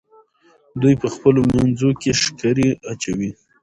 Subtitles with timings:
[0.81, 3.29] دوی په خپلو منځو کې ښکرې اچوي.